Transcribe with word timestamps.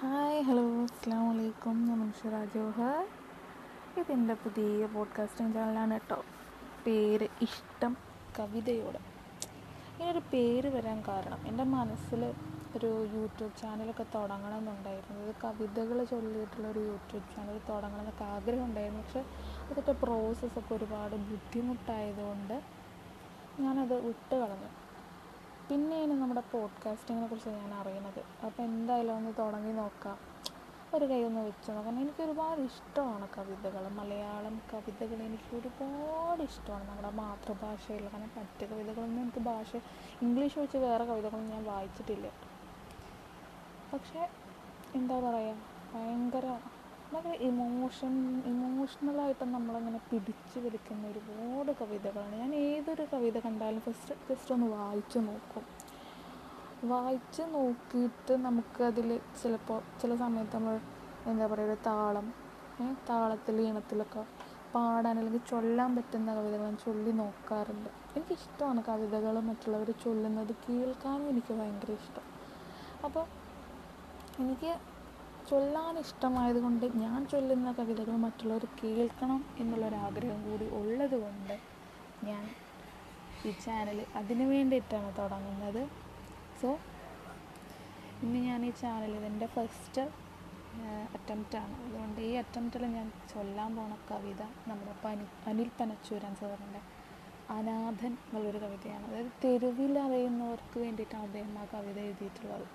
Hi 0.00 0.42
hello 0.42 0.82
അസ്സാം 0.82 1.28
വലൈക്കും 1.28 1.88
ഞാൻ 1.88 1.98
മുൻഷിറ 1.98 2.44
ജോഹർ 2.44 3.06
ഇതെന്റെ 4.00 4.34
പുതിയ 4.34 4.86
പോഡ്കാസ്റ്റിംഗ് 4.86 5.54
ചാനലാണ് 5.54 5.92
കേട്ടോ 5.92 6.24
പേര് 6.86 7.28
ഇഷ്ടം 7.42 7.96
കവിതയോട്. 8.38 8.98
ഇങ്ങനൊരു 9.92 10.18
പേര് 10.32 10.68
വരാൻ 10.68 11.02
കാരണം 11.08 11.48
എന്റെ 11.48 11.64
മനസ്സിൽ 11.64 12.34
ഒരു 12.76 12.86
യൂട്യൂബ് 12.86 13.56
ചാനലൊക്കെ 13.62 14.06
തുടങ്ങണമെന്നുണ്ടായിരുന്നു. 14.14 15.22
ഇത് 15.22 15.34
കവിതകൾ 15.44 16.04
ചൊല്ലിയിട്ടുള്ള 16.04 16.68
ഒരു 16.68 16.78
യൂട്യൂബ് 16.78 17.36
ചാനൽ 17.36 17.60
തുടങ്ങണം 17.68 18.00
എന്നൊക്കെ 18.00 18.24
ആഗ്രഹം 18.24 18.64
ഉണ്ടായിരുന്നു 18.64 19.02
പക്ഷെ 19.02 19.24
അതിന്റെ 19.62 19.92
പ്രോസസ്സൊക്കെ 19.92 20.74
ഒരുപാട് 20.74 21.16
ബുദ്ധിമുട്ടായതുകൊണ്ട് 21.16 22.62
ഞാനത് 23.60 24.06
വിട്ട് 24.06 24.34
കളഞ്ഞു 24.34 24.85
പിന്നെയാണ് 25.70 26.10
നമ്മുടെ 26.10 26.40
പോഡ്കാസ്റ്റിങ്ങിനെ 26.40 27.28
കുറിച്ച് 27.28 27.48
ഞാൻ 27.48 27.74
അറിയുന്നത്. 27.74 28.46
അപ്പോൾ 28.46 28.62
എന്തായാലും 28.62 29.16
ഒന്ന് 29.16 29.32
തുടങ്ങി 29.38 29.72
നോക്കാം. 29.72 30.18
ഒരു 30.94 31.04
കൈ 31.04 31.22
ഒന്ന് 31.24 31.40
വെച്ച് 31.40 31.70
നോക്കാം. 31.70 32.00
എനിക്ക് 32.00 32.22
ഒരുപാട് 32.22 32.60
ഇഷ്ടമാണ് 32.60 33.28
കവിതകൾ. 33.38 33.88
മലയാളം 33.88 34.62
കവിതകൾ 34.74 35.22
എനിക്ക് 35.22 35.56
ഒരുപാട് 35.56 36.42
ഇഷ്ടമാണ്. 36.42 36.88
നമ്മുടെ 36.88 37.10
മാതൃഭാഷയിൽ 37.10 38.04
കാരണം 38.04 38.30
മറ്റ് 38.36 38.66
കവിതകളൊന്നും 38.66 39.22
എനിക്ക് 39.22 39.38
ഭാഷ 39.38 39.76
ഇംഗ്ലീഷ് 40.22 40.58
വെച്ച് 40.58 40.76
വേറെ 40.76 41.04
കവിതകളൊന്നും 41.04 41.50
ഞാൻ 41.50 41.64
വായിച്ചിട്ടില്ല. 41.64 42.28
പക്ഷേ 43.92 44.28
എന്താ 44.94 45.20
പറയുക 45.20 45.75
ഭയങ്കര 47.16 47.36
ഇമോഷൻ 47.48 48.14
ഇമോഷണലായിട്ട് 48.50 49.44
നമ്മളങ്ങനെ 49.52 50.00
പിടിച്ചു 50.08 50.58
വലിക്കുന്ന 50.64 51.04
ഒരുപാട് 51.12 51.70
കവിതകളാണ്. 51.78 52.34
ഞാൻ 52.40 52.50
ഏതൊരു 52.54 53.04
കവിത 53.12 53.38
കണ്ടാലും 53.44 53.80
ഫസ്റ്റ് 53.84 54.14
ജസ്റ്റ് 54.28 54.52
ഒന്ന് 54.54 54.66
വായിച്ചു 54.66 55.18
നോക്കും. 55.18 55.64
വായിച്ച് 56.90 57.44
നോക്കിയിട്ട് 57.54 58.34
നമുക്കതിൽ 58.46 59.08
ചിലപ്പോൾ 59.42 59.78
ചില 60.00 60.16
സമയത്ത് 60.22 60.56
നമ്മൾ 60.56 60.74
എന്താ 61.30 61.46
പറയുക 61.52 61.68
ഒരു 61.68 61.76
താളം 61.86 62.26
താളത്തിൽ 63.10 63.60
ഈണത്തിലൊക്കെ 63.66 64.24
പാടാൻ 64.74 65.14
അല്ലെങ്കിൽ 65.20 65.44
ചൊല്ലാൻ 65.52 65.90
പറ്റുന്ന 65.96 66.34
കവിതകൾ 66.38 66.64
ഞാൻ 66.64 66.76
ചൊല്ലി 66.84 67.14
നോക്കാറുണ്ട്. 67.22 67.90
എനിക്കിഷ്ടമാണ് 68.16 68.82
കവിതകൾ 68.90 69.38
മറ്റുള്ളവർ 69.50 69.90
ചൊല്ലുന്നത് 70.04 70.52
കേൾക്കാനും 70.66 71.28
എനിക്ക് 71.28 71.54
ഭയങ്കര 71.62 71.90
ഇഷ്ടം. 72.02 72.26
അപ്പോൾ 73.06 73.24
എനിക്ക് 74.44 74.72
ചൊല്ലാൻ 75.48 75.94
ഇഷ്ടമായത് 75.98 76.60
കൊണ്ട് 76.62 76.84
ഞാൻ 77.02 77.18
ചൊല്ലുന്ന 77.32 77.72
കവിതകൾ 77.72 78.14
മറ്റുള്ളവർ 78.24 78.64
കേൾക്കണം 78.80 79.40
എന്നുള്ളൊരാഗ്രഹം 79.58 80.40
കൂടി 80.46 80.66
ഉള്ളത് 80.78 81.16
കൊണ്ട് 81.24 81.54
ഞാൻ 82.28 82.44
ഈ 83.48 83.50
ചാനൽ 83.64 83.98
അതിനു 84.20 84.44
വേണ്ടിയിട്ടാണ് 84.44 85.10
തുടങ്ങുന്നത്. 85.18 85.82
സോ 86.60 86.68
ഇന്ന് 88.22 88.40
ഞാൻ 88.48 88.60
ഈ 88.66 88.70
ചാനൽ 88.82 89.12
എന്റെ 89.30 89.46
ഫസ്റ്റ് 89.46 90.04
അറ്റംപ്റ്റാണ് 91.16 91.74
അതുകൊണ്ട് 91.84 92.20
ഈ 92.20 92.32
അറ്റംപ്റ്റിൽ 92.34 92.82
ഞാൻ 92.96 93.06
ചൊല്ലാൻ 93.32 93.70
പോണ 93.76 93.92
കവിത 94.10 94.42
നമ്മുടെ 94.68 94.94
പനി 95.04 95.26
അനിൽ 95.50 95.70
പനച്ചൂരൻ 95.80 96.34
സാറിന്റെ 96.40 96.80
അനാഥൻ 97.56 98.12
എന്നുള്ളൊരു 98.24 98.58
കവിതയാണ്. 98.64 99.04
അതായത് 99.08 99.32
തെരുവിൽ 99.44 99.94
അറിയുന്നവർക്ക് 99.98 100.78
വേണ്ടിയിട്ടാണ് 100.84 101.22
അദ്ദേഹം 101.22 101.54
ആ 101.58 101.64
കവിത 101.74 101.98
എഴുതിയിട്ടുള്ളത്. 102.06 102.66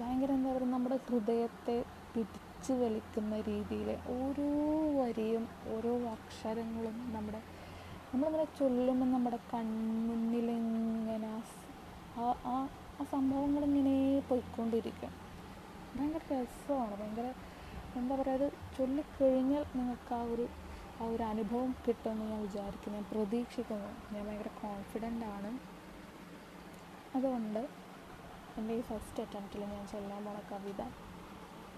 ഭയങ്കര 0.00 0.32
എന്താ 0.32 0.52
പറയുക 0.52 0.70
നമ്മുടെ 0.70 0.96
ഹൃദയത്തെ 1.08 1.76
പിടിച്ചു 2.14 2.72
വലിക്കുന്ന 2.72 3.40
രീതിയിൽ 3.40 3.88
ഓരോ 4.16 4.48
വരിയും 4.98 5.44
ഓരോ 5.74 5.92
അക്ഷരങ്ങളും 6.06 6.96
നമ്മുടെ 7.12 7.40
നമ്മളിങ്ങനെ 8.12 8.44
ചൊല്ലുമ്പോൾ 8.58 9.08
നമ്മുടെ 9.12 9.38
കൺമുന്നിലിങ്ങനെ 9.52 11.30
ആ 12.18 12.26
ആ 12.44 12.56
ആ 13.00 13.04
സംഭവങ്ങളിങ്ങനെ 13.04 13.94
പോയിക്കൊണ്ടിരിക്കും. 14.28 15.12
ഭയങ്കര 15.96 16.22
രസമാണ് 16.32 16.96
ഭയങ്കര 17.00 17.28
എന്താ 17.96 18.14
പറയുക 18.16 18.34
അത് 18.34 18.46
ചൊല്ലിക്കഴിഞ്ഞാൽ 18.78 19.64
നിങ്ങൾക്ക് 19.76 20.14
ആ 20.14 20.22
ഒരു 20.22 20.44
ആ 21.00 21.04
ഒരു 21.04 21.22
അനുഭവം 21.22 21.74
കിട്ടുമെന്ന് 21.84 22.24
ഞാൻ 22.24 22.40
വിചാരിക്കുന്നു 22.42 22.98
ഞാൻ 22.98 23.06
പ്രതീക്ഷിക്കുന്നു. 23.12 23.90
ഞാൻ 24.12 24.26
ഭയങ്കര 24.26 24.50
കോൺഫിഡന്റ് 24.62 25.24
ആണ്. 25.24 25.50
അതുകൊണ്ട് 27.16 27.62
എന്റെ 28.56 28.74
ഈ 28.74 28.82
ഫസ്റ്റ് 28.82 29.22
അറ്റംപ്റ്റിൽ 29.22 29.62
ഞാൻ 29.66 29.84
ചൊല്ലാൻ 29.86 30.20
പോണ 30.24 30.40
കവിത 30.50 30.82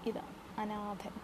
ഇതാ 0.03 0.23
അനാഥൻ. 0.57 1.15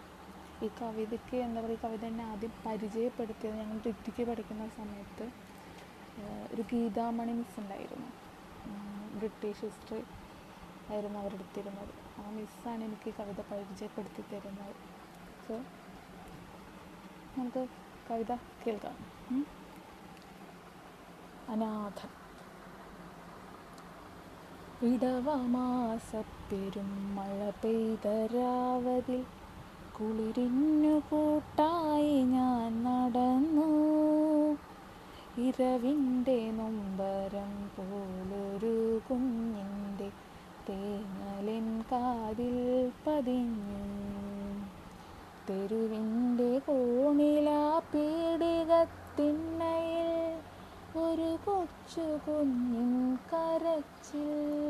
ഈ 0.60 0.68
കവിതയ്ക്ക് 0.80 1.36
എന്താ 1.46 1.60
പറയുക 1.60 1.78
ഈ 1.78 1.84
കവിത 1.84 2.04
എന്നെ 2.04 2.24
ആദ്യം 2.24 2.52
പരിചയപ്പെടുത്തിയത് 2.66 3.56
ഞങ്ങൾ 3.56 3.78
ഡിഗ്രിക്ക് 3.86 4.24
പഠിക്കുന്ന 4.28 4.66
സമയത്ത് 4.76 5.26
ഒരു 6.52 6.62
ഗീതാമണി 6.72 7.32
മിസ് 7.32 7.60
ഉണ്ടായിരുന്നു. 7.60 8.10
ബ്രിട്ടീഷ് 9.14 9.64
ഹിസ്റ്ററി 9.64 10.02
ആയിരുന്നു 10.88 11.18
അവരെടുത്തിരുന്നത് 11.18 11.92
ആ 12.18 12.30
മിസ്സാണ് 12.30 12.84
എനിക്ക് 12.84 13.10
കവിത 13.18 13.40
പരിചയപ്പെടുത്തി 13.50 14.22
തരുന്നത്. 14.32 14.74
സോ 15.44 15.54
നമുക്ക് 17.36 17.62
കവിത 18.10 18.32
കേൾക്കാം. 18.62 18.96
ഉം. 19.30 19.42
ഇടവമാസപ്പെരും 24.82 27.14
മഴ 27.14 27.50
പെയ്തരാവതിൽ 27.50 29.24
കുളിരിഞ്ഞു 30.00 30.98
കൂട്ടായി 30.98 32.22
ഞാൻ 32.22 32.84
നടന്നു. 32.84 33.70
ഇരവിന്റെ 35.40 36.50
നൊമ്പരം 36.50 37.70
പോലൊരു 37.76 39.00
കുഞ്ഞിന്റെ 39.10 40.10
തേങ്ങലിൻ 40.68 41.84
കാതിൽ 41.92 42.92
പതിഞ്ഞു. 43.06 43.82
തെരുവിന്റെ 45.50 46.58
കോണിലാ 46.58 47.82
പീഡികത്തിണ്ണയിൽ 47.94 50.12
ഒരു 50.98 51.38
കൊച്ചു 51.46 52.00
കുഞ്ഞിൻ 52.00 53.14
കരച്ചിൽ. 53.14 54.61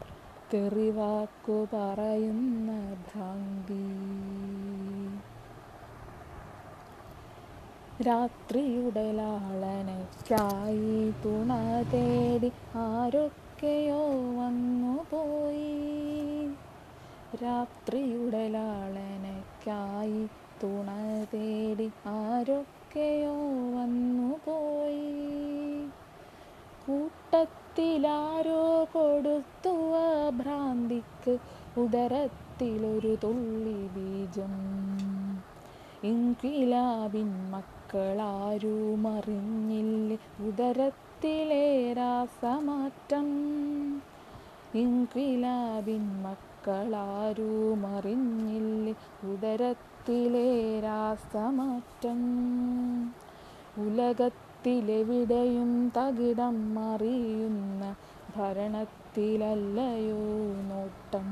തെറിവാക്കു 0.53 1.67
പറയുന്ന 1.73 2.71
ഭ്രാന്തി. 3.07 3.85
രാത്രിയുടെ 8.03 9.11
ലാളനയ്ക്കായി 9.11 11.13
തുണ 11.25 11.51
തേടി 11.94 12.51
ആരൊക്കെയോ 12.75 14.01
വന്നു 14.39 15.05
പോയി 15.11 15.69
രാത്രിയുടെ 17.44 18.47
ലാളനയ്ക്കായി 18.47 20.27
തുണ 20.63 20.89
തേടി 21.33 21.91
ആരൊക്കെയോ 22.05 23.35
വന്നുപോയി. 23.75 25.09
കൂട്ടത്തിലാരോ 27.75 28.64
ആ 29.96 30.30
ഭ്രാന്തിക്ക് 30.30 31.34
ഉദരത്തിലൊരു 31.78 33.14
തുള്ളി 33.24 33.80
ബീജം. 33.96 34.54
ഇൻകിലാബിൻ 36.04 37.31
മക്കളാരും 37.52 39.08
അറിഞ്ഞില്ലേ 39.08 40.18
ഉദരത്തിലെ 40.48 41.66
രാസമാറ്റം 41.94 43.30
ഇൻകിലാബിൻ 44.75 46.06
മക്കളാരും 46.22 47.81
അറിഞ്ഞില്ലേ 47.98 48.96
ഉദരത്തിലെ 49.34 50.48
രാസമാറ്റം 50.80 52.22
ഉലകത്തിലെവിടെയും 54.63 55.92
തകിടം 55.98 56.75
മറിയുന്ന 56.75 57.95
ഭരണത്തിലല്ലയോ 58.38 60.21
നോട്ടം. 60.63 61.30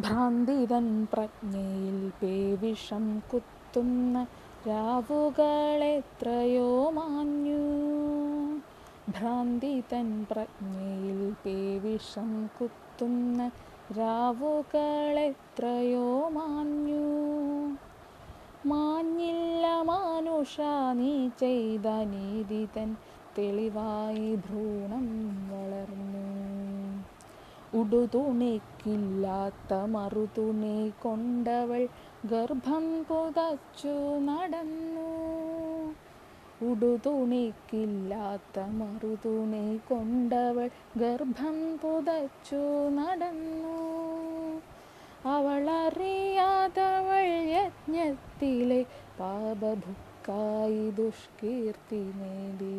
ഭ്രാന്തിതൻ 0.00 1.06
പ്രജ്ഞയിൽ 1.12 2.12
പേവിഷം 2.22 3.22
കുത്തുന്ന 3.32 4.26
രാവുകളെത്രയോ 4.68 6.90
മാഞ്ഞു. 6.90 7.60
ഭ്രാന്തിതൻ 9.10 10.26
പ്രജ്ഞയിൽ 10.30 11.34
പേവിഷം 11.46 12.50
കുത്തുന്ന 12.60 13.50
രാവുകളെത്രയോ 13.98 16.28
മാഞ്ഞു. 16.28 17.06
മാഞ്ഞില്ല 18.66 19.66
മാനുഷ 19.82 20.60
നീ 20.92 21.28
ചെയ്ത 21.28 21.86
നീതി 21.86 22.68
തൻ 22.76 22.96
തെളിവായി 23.38 24.36
ഭ്രൂണം 24.36 25.06
വളർന്നു. 25.50 26.26
ഉടുതുണിക്കില്ലാത്ത 27.78 29.74
മറുതുണി 29.74 30.92
കൊണ്ടവൾ 31.02 31.88
ഗർഭം 32.26 33.04
പുതച്ചു 33.08 34.18
നടന്നു. 34.18 35.10
ഉടുതുണിക്കില്ലാത്ത 36.70 38.58
മറുതുണി 38.58 39.76
കൊണ്ടവൾ 39.88 40.70
ഗർഭം 40.96 41.78
പുതച്ചു 41.82 42.88
നടന്നു. 42.88 43.76
അവളറിയാതവൾ 45.26 47.24
യജ്ഞത്തിലെ 47.48 48.82
പാപഭുക്കായി 49.20 50.90
ദുഷ്കീർത്തി 50.90 52.12
നേടി. 52.16 52.76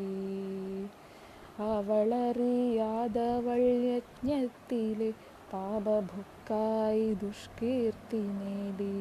അവളറിയാതവൾ 1.64 3.60
യജ്ഞത്തിലെ 3.62 5.12
പാപഭുക്കായി 5.54 7.14
ദുഷ്കീർത്തി 7.14 8.18
നേടി. 8.18 8.94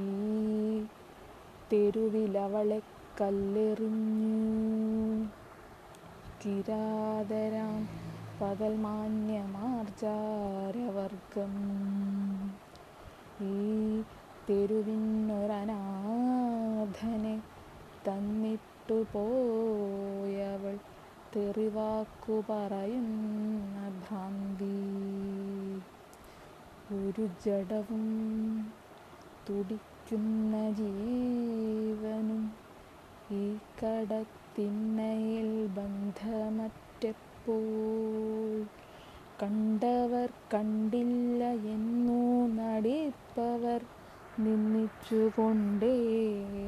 ഈ 0.00 0.84
തെരുവിലവളെ 1.72 2.82
കല്ലെറിഞ്ഞു. 3.20 4.32
കിരാതരാം 6.44 7.88
പകൽ 8.42 8.76
മാന്യമാർജാരവർഗം 8.76 11.54
ഈ 13.40 14.02
തെരുവിനൊരനാഥനെ 14.50 17.40
തന്നിട്ടു 18.08 19.06
പോയവൾ 19.12 20.78
തെറിവാക്കു 21.36 22.44
പറയുന്ന 22.50 23.88
ഭ്രാന്തി. 24.00 24.74
ഒരു 26.92 27.28
ജഡവും 27.46 28.04
തുടിക്കുന്ന 29.48 30.70
ജീവനും 30.70 32.52
ഈ 33.32 33.58
കടത്തിണ്ണയിൽ 33.80 35.68
ബന്ധമറ്റപ്പോൾ 37.42 38.66
കണ്ടവർ 39.42 40.30
കണ്ടില്ല 40.54 41.44
എന്നു 41.72 42.48
നടിപ്പവർ 42.58 43.84
നിന്നിച്ചുകൊണ്ടേ 44.38 45.96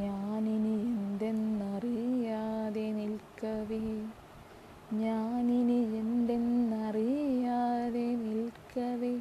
ഞാനിനി 0.01 0.93
എന്തെന്നറിയാതെ 0.93 2.93
നിൽക്കവേ 2.93 4.05
ഞാനിനി 4.95 5.97
എന്തെന്നറിയാതെ 5.97 8.17
നിൽക്കവേ 8.17 9.21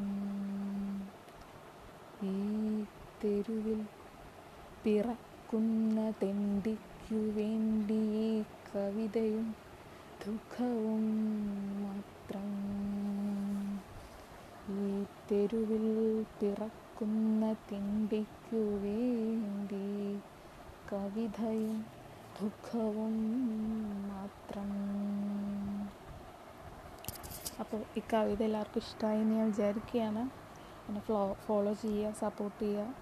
ഈ 2.24 2.84
തെരുവിൽ 3.22 3.86
പിറക്കുന്ന 4.84 6.12
ഈ 7.92 8.42
കവിതയും 8.42 9.56
ദുഃഖവും 10.26 11.04
മാത്രം. 11.82 12.48
ഈ 14.70 15.04
തെരുവിൽ 15.30 16.22
പിറക്കുന്ന 16.22 17.52
തിണ്ടിക്കു 17.52 18.56
വേണ്ടി 18.56 20.18
കവിതയും 20.92 21.86
ദുഃഖവും 22.42 23.16
മാത്രം. 24.08 24.70
അപ്പോൾ 27.60 27.80
ഈ 27.96 28.02
കവിത 28.12 28.42
എല്ലാവർക്കും 28.42 28.80
ഇഷ്ടമായി 28.80 29.20
എന്ന് 29.20 29.34
ഞാൻ 29.34 29.46
വിചാരിക്കുകയാണ്. 29.46 30.30
എന്നെ 30.88 31.00
ഫ്ലോ 31.00 31.32
ഫോളോ 31.32 31.72
ചെയ്യുക 31.72 32.12
സപ്പോർട്ട് 32.12 32.60
ചെയ്യുക. 32.60 32.94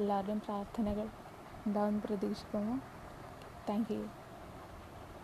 എല്ലാവരുടെയും 0.00 0.40
പ്രാർത്ഥനകൾ 0.40 1.08
ഉണ്ടാകുമെന്ന് 1.66 2.00
പ്രതീക്ഷിക്കുന്നു. 2.00 2.99
Thank 3.66 3.90
you. 3.90 4.10